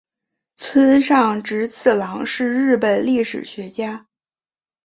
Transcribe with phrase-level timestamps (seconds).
[0.55, 4.07] 村上直次郎是日本历史学家。